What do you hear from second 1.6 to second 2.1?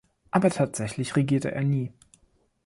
nie.